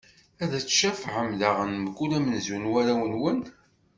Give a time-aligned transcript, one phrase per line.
[0.43, 3.39] Ad d-tcafɛem daɣen mkul amenzu n warraw-nwen.